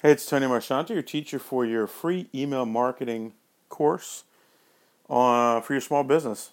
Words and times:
Hey, 0.00 0.12
it's 0.12 0.26
Tony 0.26 0.46
Marchante, 0.46 0.90
your 0.90 1.02
teacher 1.02 1.40
for 1.40 1.66
your 1.66 1.88
free 1.88 2.28
email 2.32 2.64
marketing 2.64 3.32
course 3.68 4.22
uh, 5.10 5.60
for 5.60 5.72
your 5.72 5.80
small 5.80 6.04
business. 6.04 6.50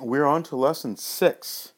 We're 0.00 0.24
on 0.24 0.44
to 0.44 0.56
lesson 0.56 0.96
six. 0.96 1.74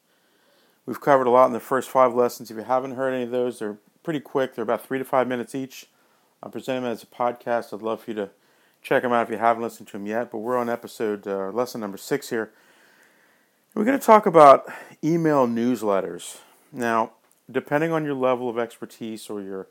We've 0.86 1.00
covered 1.00 1.26
a 1.26 1.30
lot 1.30 1.46
in 1.46 1.52
the 1.52 1.58
first 1.58 1.90
five 1.90 2.14
lessons. 2.14 2.52
If 2.52 2.56
you 2.56 2.62
haven't 2.62 2.92
heard 2.92 3.12
any 3.12 3.24
of 3.24 3.32
those, 3.32 3.58
they're 3.58 3.78
pretty 4.04 4.20
quick. 4.20 4.54
They're 4.54 4.62
about 4.62 4.86
three 4.86 4.98
to 4.98 5.04
five 5.04 5.26
minutes 5.26 5.56
each. 5.56 5.86
I'm 6.40 6.52
presenting 6.52 6.84
them 6.84 6.92
as 6.92 7.02
a 7.02 7.06
podcast. 7.06 7.74
I'd 7.74 7.82
love 7.82 8.02
for 8.02 8.12
you 8.12 8.16
to 8.18 8.30
check 8.80 9.02
them 9.02 9.12
out 9.12 9.24
if 9.24 9.30
you 9.30 9.38
haven't 9.38 9.64
listened 9.64 9.88
to 9.88 9.94
them 9.94 10.06
yet. 10.06 10.30
But 10.30 10.38
we're 10.38 10.56
on 10.56 10.70
episode 10.70 11.26
uh, 11.26 11.50
lesson 11.50 11.80
number 11.80 11.98
six 11.98 12.30
here. 12.30 12.52
We're 13.74 13.84
going 13.84 13.98
to 13.98 14.06
talk 14.06 14.24
about 14.24 14.72
email 15.02 15.48
newsletters. 15.48 16.38
Now, 16.70 17.14
depending 17.50 17.90
on 17.90 18.04
your 18.04 18.14
level 18.14 18.48
of 18.48 18.56
expertise 18.56 19.28
or 19.28 19.42
your 19.42 19.66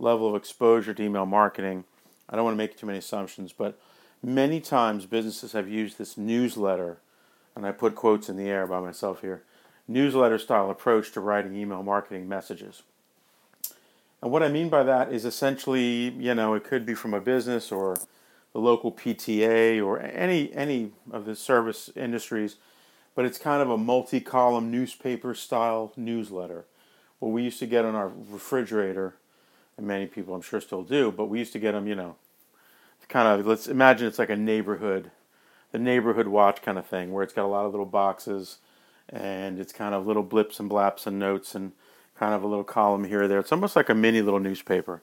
level 0.00 0.28
of 0.28 0.34
exposure 0.34 0.94
to 0.94 1.02
email 1.02 1.26
marketing. 1.26 1.84
I 2.28 2.36
don't 2.36 2.44
want 2.44 2.54
to 2.54 2.58
make 2.58 2.76
too 2.76 2.86
many 2.86 2.98
assumptions, 2.98 3.52
but 3.52 3.78
many 4.22 4.60
times 4.60 5.06
businesses 5.06 5.52
have 5.52 5.68
used 5.68 5.98
this 5.98 6.16
newsletter, 6.16 6.98
and 7.56 7.66
I 7.66 7.72
put 7.72 7.94
quotes 7.94 8.28
in 8.28 8.36
the 8.36 8.48
air 8.48 8.66
by 8.66 8.80
myself 8.80 9.20
here, 9.20 9.42
newsletter 9.88 10.38
style 10.38 10.70
approach 10.70 11.12
to 11.12 11.20
writing 11.20 11.56
email 11.56 11.82
marketing 11.82 12.28
messages. 12.28 12.82
And 14.22 14.30
what 14.30 14.42
I 14.42 14.48
mean 14.48 14.68
by 14.68 14.82
that 14.82 15.12
is 15.12 15.24
essentially, 15.24 16.10
you 16.10 16.34
know, 16.34 16.54
it 16.54 16.64
could 16.64 16.84
be 16.84 16.94
from 16.94 17.14
a 17.14 17.20
business 17.20 17.72
or 17.72 17.96
the 18.52 18.58
local 18.58 18.92
PTA 18.92 19.84
or 19.84 19.98
any 20.00 20.52
any 20.52 20.92
of 21.10 21.24
the 21.24 21.34
service 21.34 21.90
industries, 21.96 22.56
but 23.14 23.24
it's 23.24 23.38
kind 23.38 23.62
of 23.62 23.70
a 23.70 23.78
multi-column 23.78 24.70
newspaper 24.70 25.34
style 25.34 25.92
newsletter. 25.96 26.66
What 27.18 27.32
we 27.32 27.42
used 27.42 27.58
to 27.60 27.66
get 27.66 27.84
on 27.84 27.94
our 27.94 28.08
refrigerator 28.08 29.14
and 29.80 29.88
many 29.88 30.06
people 30.06 30.34
I'm 30.34 30.42
sure 30.42 30.60
still 30.60 30.82
do, 30.82 31.10
but 31.10 31.26
we 31.26 31.40
used 31.40 31.52
to 31.54 31.58
get 31.58 31.72
them, 31.72 31.88
you 31.88 31.96
know, 31.96 32.16
kind 33.10 33.40
of, 33.40 33.46
let's 33.46 33.66
imagine 33.66 34.06
it's 34.06 34.18
like 34.18 34.30
a 34.30 34.36
neighborhood, 34.36 35.10
the 35.72 35.78
neighborhood 35.78 36.28
watch 36.28 36.62
kind 36.62 36.78
of 36.78 36.86
thing, 36.86 37.12
where 37.12 37.24
it's 37.24 37.34
got 37.34 37.44
a 37.44 37.48
lot 37.48 37.66
of 37.66 37.72
little 37.72 37.84
boxes 37.84 38.58
and 39.08 39.58
it's 39.58 39.72
kind 39.72 39.94
of 39.94 40.06
little 40.06 40.22
blips 40.22 40.60
and 40.60 40.68
blaps 40.68 41.06
and 41.06 41.18
notes 41.18 41.54
and 41.54 41.72
kind 42.16 42.32
of 42.32 42.42
a 42.42 42.46
little 42.46 42.64
column 42.64 43.04
here 43.04 43.24
or 43.24 43.28
there. 43.28 43.40
It's 43.40 43.52
almost 43.52 43.76
like 43.76 43.88
a 43.88 43.94
mini 43.94 44.22
little 44.22 44.40
newspaper. 44.40 45.02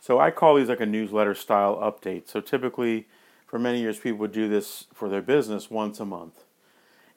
So 0.00 0.20
I 0.20 0.30
call 0.30 0.56
these 0.56 0.68
like 0.68 0.80
a 0.80 0.86
newsletter 0.86 1.34
style 1.34 1.76
update. 1.76 2.28
So 2.28 2.40
typically, 2.40 3.08
for 3.46 3.58
many 3.58 3.80
years, 3.80 3.98
people 3.98 4.18
would 4.18 4.32
do 4.32 4.48
this 4.48 4.84
for 4.92 5.08
their 5.08 5.22
business 5.22 5.70
once 5.70 5.98
a 5.98 6.04
month. 6.04 6.44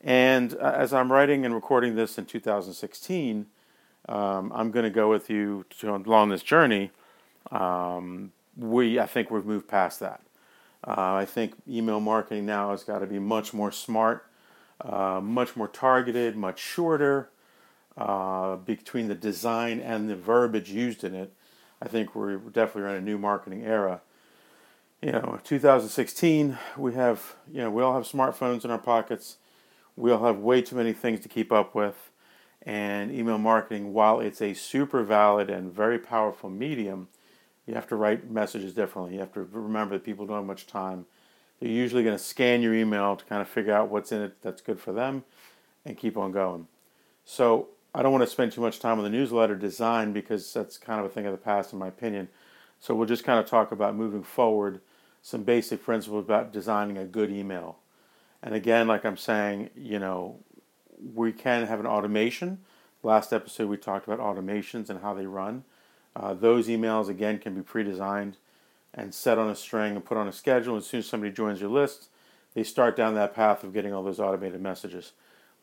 And 0.02 0.54
uh, 0.56 0.74
as 0.76 0.94
I'm 0.94 1.12
writing 1.12 1.44
and 1.46 1.54
recording 1.54 1.96
this 1.96 2.18
in 2.18 2.26
2016, 2.26 3.48
um, 4.10 4.52
I'm 4.54 4.72
going 4.72 4.84
to 4.84 4.90
go 4.90 5.10
with 5.10 5.30
you 5.30 5.66
to, 5.80 5.96
along 5.96 6.30
this 6.30 6.44
journey 6.44 6.92
um, 7.52 8.32
we, 8.58 9.00
I 9.00 9.06
think 9.06 9.32
we've 9.32 9.46
moved 9.46 9.68
past 9.68 10.00
that. 10.00 10.22
Uh, 10.86 11.14
I 11.14 11.26
think 11.26 11.54
email 11.68 12.00
marketing 12.00 12.46
now 12.46 12.72
has 12.72 12.84
got 12.84 13.00
to 13.00 13.08
be 13.08 13.20
much 13.20 13.54
more 13.54 13.72
smart, 13.72 14.26
uh, 14.82 15.20
much 15.22 15.56
more 15.56 15.68
targeted, 15.68 16.36
much 16.36 16.60
shorter. 16.60 17.30
Uh, 17.98 18.56
between 18.56 19.10
the 19.10 19.16
design 19.16 19.82
and 19.82 20.10
the 20.10 20.16
verbiage 20.16 20.70
used 20.70 21.04
in 21.04 21.14
it, 21.14 21.34
I 21.82 21.90
think 21.90 22.16
we're 22.16 22.38
definitely 22.38 22.92
in 22.92 22.98
a 22.98 23.02
new 23.02 23.18
marketing 23.18 23.66
era. 23.66 24.00
You 25.02 25.12
know, 25.14 25.40
2016, 25.44 26.58
we 26.78 26.94
have, 26.94 27.36
you 27.52 27.62
know, 27.62 27.70
we 27.70 27.84
all 27.84 27.94
have 27.94 28.04
smartphones 28.04 28.64
in 28.64 28.72
our 28.72 28.78
pockets. 28.78 29.38
We 29.98 30.12
all 30.12 30.24
have 30.26 30.38
way 30.38 30.62
too 30.62 30.78
many 30.78 30.94
things 30.94 31.20
to 31.22 31.30
keep 31.30 31.52
up 31.52 31.76
with. 31.76 32.10
And 32.64 33.12
email 33.12 33.38
marketing, 33.38 33.94
while 33.94 34.20
it's 34.20 34.42
a 34.42 34.54
super 34.54 35.04
valid 35.04 35.50
and 35.50 35.74
very 35.74 35.98
powerful 35.98 36.50
medium, 36.50 37.08
you 37.66 37.74
have 37.74 37.88
to 37.88 37.96
write 37.96 38.30
messages 38.30 38.74
differently. 38.74 39.14
You 39.14 39.20
have 39.22 39.34
to 39.34 39.48
remember 39.52 39.96
that 39.96 40.04
people 40.04 40.26
don't 40.26 40.38
have 40.38 40.46
much 40.46 40.68
time. 40.68 41.06
They're 41.60 41.70
usually 41.70 42.04
going 42.04 42.18
to 42.18 42.24
scan 42.24 42.62
your 42.62 42.74
email 42.74 43.16
to 43.16 43.26
kind 43.26 43.42
of 43.42 43.48
figure 43.48 43.74
out 43.74 43.90
what's 43.90 44.12
in 44.12 44.22
it 44.22 44.42
that's 44.42 44.62
good 44.62 44.80
for 44.80 44.92
them 44.92 45.24
and 45.86 45.98
keep 45.98 46.18
on 46.18 46.32
going. 46.32 46.68
So 47.26 47.70
I 47.94 48.02
don't 48.02 48.12
want 48.12 48.24
to 48.24 48.30
spend 48.30 48.52
too 48.52 48.62
much 48.62 48.80
time 48.80 48.98
on 48.98 49.04
the 49.04 49.10
newsletter 49.10 49.56
design 49.56 50.14
because 50.14 50.54
that's 50.54 50.78
kind 50.78 51.00
of 51.00 51.06
a 51.06 51.10
thing 51.10 51.26
of 51.26 51.32
the 51.32 51.38
past, 51.38 51.74
in 51.74 51.80
my 51.80 51.88
opinion. 51.88 52.30
So 52.80 52.96
we'll 52.96 53.08
just 53.08 53.24
kind 53.24 53.40
of 53.40 53.46
talk 53.46 53.72
about 53.72 53.96
moving 53.96 54.24
forward 54.24 54.82
some 55.22 55.44
basic 55.44 55.84
principles 55.84 56.24
about 56.24 56.54
designing 56.54 56.98
a 56.98 57.06
good 57.06 57.30
email. 57.30 57.78
And 58.42 58.56
again, 58.56 58.88
like 58.88 59.06
I'm 59.06 59.18
saying, 59.18 59.70
you 59.76 60.00
know, 60.00 60.40
we 61.16 61.32
can 61.32 61.66
have 61.66 61.80
an 61.80 61.88
automation. 61.88 62.60
Last 63.04 63.32
episode 63.32 63.70
we 63.70 63.78
talked 63.78 64.08
about 64.08 64.20
automations 64.20 64.90
and 64.90 65.02
how 65.02 65.14
they 65.14 65.26
run. 65.26 65.64
Uh, 66.16 66.34
those 66.34 66.68
emails, 66.68 67.08
again, 67.08 67.40
can 67.40 67.56
be 67.56 67.62
pre 67.62 67.84
designed 67.84 68.38
and 68.94 69.14
set 69.14 69.38
on 69.38 69.50
a 69.50 69.56
string 69.56 69.96
and 69.96 70.04
put 70.04 70.18
on 70.18 70.28
a 70.28 70.34
schedule. 70.34 70.76
As 70.76 70.88
soon 70.88 71.00
as 71.00 71.08
somebody 71.08 71.32
joins 71.32 71.62
your 71.62 71.70
list, 71.70 72.10
they 72.54 72.64
start 72.64 72.96
down 72.96 73.16
that 73.16 73.36
path 73.36 73.64
of 73.64 73.74
getting 73.74 73.94
all 73.94 74.04
those 74.04 74.20
automated 74.20 74.62
messages. 74.62 75.14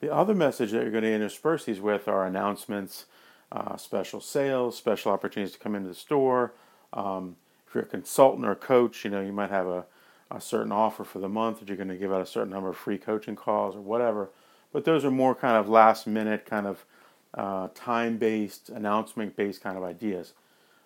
The 0.00 0.12
other 0.12 0.34
message 0.34 0.72
that 0.72 0.82
you're 0.82 0.90
going 0.90 1.04
to 1.04 1.12
intersperse 1.12 1.64
these 1.64 1.80
with 1.80 2.06
are 2.06 2.26
announcements, 2.26 3.06
uh, 3.50 3.76
special 3.76 4.20
sales, 4.20 4.76
special 4.76 5.12
opportunities 5.12 5.54
to 5.54 5.58
come 5.58 5.74
into 5.74 5.88
the 5.88 5.94
store. 5.94 6.52
Um, 6.92 7.36
if 7.66 7.74
you're 7.74 7.84
a 7.84 7.86
consultant 7.86 8.46
or 8.46 8.52
a 8.52 8.56
coach, 8.56 9.04
you 9.04 9.10
know 9.10 9.20
you 9.20 9.32
might 9.32 9.50
have 9.50 9.66
a, 9.66 9.84
a 10.30 10.40
certain 10.40 10.72
offer 10.72 11.04
for 11.04 11.18
the 11.18 11.28
month 11.28 11.60
that 11.60 11.68
you're 11.68 11.76
going 11.76 11.88
to 11.88 11.96
give 11.96 12.12
out 12.12 12.20
a 12.20 12.26
certain 12.26 12.50
number 12.50 12.68
of 12.68 12.76
free 12.76 12.98
coaching 12.98 13.36
calls 13.36 13.74
or 13.74 13.80
whatever. 13.80 14.30
But 14.76 14.84
those 14.84 15.06
are 15.06 15.10
more 15.10 15.34
kind 15.34 15.56
of 15.56 15.70
last 15.70 16.06
minute, 16.06 16.44
kind 16.44 16.66
of 16.66 16.84
uh, 17.32 17.68
time 17.74 18.18
based, 18.18 18.68
announcement 18.68 19.34
based 19.34 19.62
kind 19.62 19.78
of 19.78 19.82
ideas. 19.82 20.34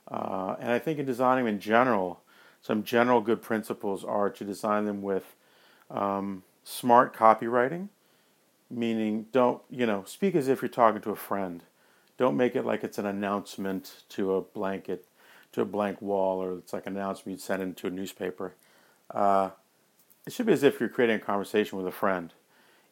Uh, 0.09 0.55
and 0.61 0.71
I 0.71 0.79
think 0.79 1.01
in 1.01 1.07
designing 1.07 1.49
in 1.49 1.59
general, 1.59 2.21
some 2.63 2.85
general 2.85 3.21
good 3.21 3.43
principles 3.43 4.05
are 4.05 4.31
to 4.31 4.45
design 4.45 4.85
them 4.85 5.03
with 5.03 5.35
um, 5.91 6.45
smart 6.63 7.17
copywriting, 7.17 7.89
meaning 8.71 9.27
don't, 9.33 9.61
you 9.69 9.87
know, 9.87 10.05
speak 10.07 10.37
as 10.37 10.47
if 10.47 10.63
you're 10.63 10.69
talking 10.69 11.01
to 11.01 11.11
a 11.11 11.17
friend. 11.17 11.65
Don't 12.17 12.37
make 12.37 12.55
it 12.55 12.65
like 12.65 12.85
it's 12.85 12.99
an 12.99 13.07
announcement 13.07 14.05
to 14.11 14.37
a 14.37 14.41
blanket, 14.41 15.09
to 15.51 15.63
a 15.63 15.65
blank 15.65 16.01
wall, 16.01 16.41
or 16.41 16.59
it's 16.59 16.73
like 16.73 16.87
an 16.87 16.97
announcement 16.97 17.39
you'd 17.39 17.45
send 17.45 17.61
into 17.61 17.89
a 17.89 17.91
newspaper. 17.91 18.55
Uh, 19.13 19.51
it 20.29 20.33
should 20.33 20.47
be 20.47 20.53
as 20.53 20.63
if 20.63 20.79
you're 20.79 20.89
creating 20.89 21.17
a 21.17 21.19
conversation 21.19 21.77
with 21.77 21.89
a 21.89 21.91
friend. 21.91 22.33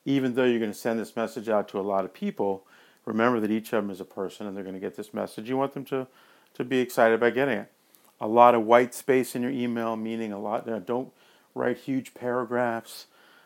Even 0.09 0.33
though 0.33 0.45
you're 0.45 0.59
going 0.59 0.73
to 0.73 0.79
send 0.79 0.99
this 0.99 1.15
message 1.17 1.51
out 1.51 1.69
to 1.69 1.79
a 1.79 1.83
lot 1.83 2.07
of 2.07 2.15
people, 2.15 2.65
remember 3.05 3.41
that 3.41 3.51
each 3.51 3.75
of 3.75 3.83
them 3.83 3.91
is 3.91 4.01
a 4.01 4.07
person 4.07 4.47
and 4.47 4.57
they're 4.57 4.65
going 4.65 4.75
to 4.75 4.81
get 4.81 4.97
this 4.97 5.13
message. 5.13 5.51
You 5.51 5.59
want 5.59 5.75
them 5.75 5.85
to, 5.85 6.07
to 6.55 6.65
be 6.65 6.79
excited 6.79 7.17
about 7.17 7.35
getting 7.35 7.59
it. 7.59 7.73
A 8.19 8.27
lot 8.27 8.55
of 8.55 8.65
white 8.65 8.95
space 8.95 9.37
in 9.37 9.43
your 9.43 9.51
email, 9.51 9.97
meaning 9.97 10.33
a 10.33 10.41
lot. 10.41 10.67
Don't 10.87 11.13
write 11.55 11.77
huge 11.77 12.15
paragraphs. 12.15 13.05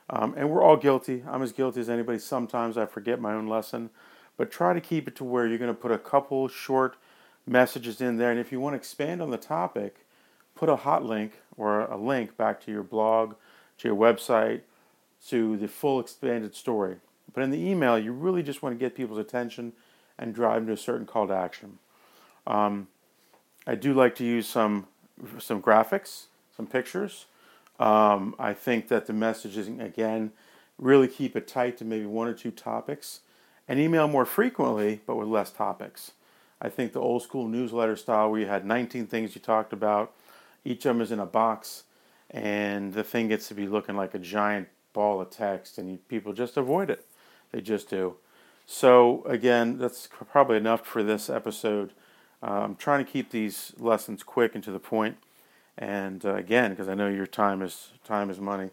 Um, 0.08 0.34
and 0.36 0.50
we're 0.50 0.62
all 0.62 0.76
guilty. 0.76 1.24
I'm 1.28 1.42
as 1.42 1.50
guilty 1.50 1.80
as 1.80 1.90
anybody. 1.90 2.20
Sometimes 2.20 2.78
I 2.78 2.86
forget 2.86 3.20
my 3.20 3.32
own 3.32 3.48
lesson. 3.48 3.90
But 4.36 4.52
try 4.52 4.72
to 4.72 4.80
keep 4.80 5.08
it 5.08 5.16
to 5.16 5.24
where 5.24 5.48
you're 5.48 5.58
going 5.58 5.74
to 5.74 5.80
put 5.80 5.90
a 5.90 5.98
couple 5.98 6.46
short 6.46 6.94
messages 7.44 8.00
in 8.00 8.18
there. 8.18 8.30
And 8.30 8.38
if 8.38 8.52
you 8.52 8.60
want 8.60 8.74
to 8.74 8.76
expand 8.76 9.20
on 9.20 9.30
the 9.30 9.36
topic, 9.36 10.06
put 10.54 10.68
a 10.68 10.76
hot 10.76 11.04
link 11.04 11.40
or 11.56 11.80
a 11.86 11.96
link 11.96 12.36
back 12.36 12.60
to 12.66 12.70
your 12.70 12.84
blog, 12.84 13.34
to 13.78 13.88
your 13.88 13.96
website, 13.96 14.60
to 15.28 15.56
the 15.56 15.68
full 15.68 16.00
expanded 16.00 16.54
story. 16.54 16.96
But 17.32 17.42
in 17.42 17.50
the 17.50 17.58
email, 17.58 17.98
you 17.98 18.12
really 18.12 18.42
just 18.42 18.62
want 18.62 18.74
to 18.74 18.78
get 18.78 18.94
people's 18.94 19.18
attention 19.18 19.72
and 20.18 20.34
drive 20.34 20.56
them 20.56 20.66
to 20.66 20.72
a 20.72 20.76
certain 20.76 21.06
call 21.06 21.28
to 21.28 21.34
action. 21.34 21.78
Um, 22.46 22.88
I 23.66 23.74
do 23.74 23.94
like 23.94 24.14
to 24.16 24.24
use 24.24 24.46
some 24.46 24.86
some 25.38 25.62
graphics, 25.62 26.24
some 26.56 26.66
pictures. 26.66 27.26
Um, 27.78 28.34
I 28.38 28.54
think 28.54 28.88
that 28.88 29.06
the 29.06 29.12
messaging 29.12 29.82
again 29.82 30.32
really 30.78 31.08
keep 31.08 31.36
it 31.36 31.46
tight 31.46 31.76
to 31.78 31.84
maybe 31.84 32.06
one 32.06 32.26
or 32.26 32.34
two 32.34 32.50
topics, 32.50 33.20
and 33.68 33.78
email 33.78 34.08
more 34.08 34.24
frequently 34.24 35.00
but 35.06 35.16
with 35.16 35.28
less 35.28 35.50
topics. 35.50 36.12
I 36.60 36.68
think 36.68 36.92
the 36.92 37.00
old 37.00 37.22
school 37.22 37.48
newsletter 37.48 37.96
style 37.96 38.30
where 38.30 38.40
you 38.40 38.46
had 38.46 38.64
19 38.64 39.06
things 39.06 39.34
you 39.34 39.40
talked 39.40 39.72
about, 39.72 40.12
each 40.64 40.86
of 40.86 40.94
them 40.94 41.00
is 41.00 41.10
in 41.10 41.18
a 41.18 41.26
box, 41.26 41.84
and 42.30 42.94
the 42.94 43.02
thing 43.02 43.28
gets 43.28 43.48
to 43.48 43.54
be 43.54 43.66
looking 43.66 43.96
like 43.96 44.14
a 44.14 44.18
giant 44.18 44.68
ball 44.92 45.20
of 45.20 45.30
text, 45.30 45.78
and 45.78 46.06
people 46.08 46.32
just 46.32 46.56
avoid 46.56 46.90
it. 46.90 47.06
They 47.50 47.60
just 47.60 47.88
do. 47.88 48.16
So, 48.66 49.22
again, 49.24 49.78
that's 49.78 50.08
probably 50.30 50.56
enough 50.56 50.86
for 50.86 51.02
this 51.02 51.28
episode. 51.28 51.92
Uh, 52.42 52.62
I'm 52.64 52.76
trying 52.76 53.04
to 53.04 53.10
keep 53.10 53.30
these 53.30 53.72
lessons 53.78 54.22
quick 54.22 54.54
and 54.54 54.64
to 54.64 54.70
the 54.70 54.78
point. 54.78 55.16
And 55.78 56.24
uh, 56.24 56.34
again, 56.34 56.70
because 56.70 56.88
I 56.88 56.94
know 56.94 57.08
your 57.08 57.26
time 57.26 57.62
is 57.62 57.92
time 58.04 58.30
is 58.30 58.38
money. 58.38 58.70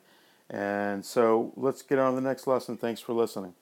And 0.50 1.06
so 1.06 1.54
let's 1.56 1.82
get 1.82 2.00
on 2.00 2.14
to 2.14 2.16
the 2.16 2.28
next 2.28 2.48
lesson. 2.48 2.78
Thanks 2.78 3.00
for 3.00 3.14
listening. 3.14 3.54